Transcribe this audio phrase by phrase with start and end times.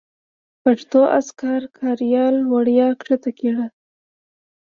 [0.63, 3.67] پښتو اذکار کاریال وړیا کښته کړئ.